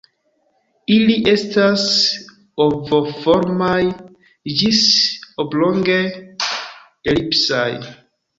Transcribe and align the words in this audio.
Ili 0.93 1.17
estas 1.33 1.83
ovoformaj 2.65 3.77
ĝis 4.63 4.81
oblonge-elipsaj. 5.45 7.69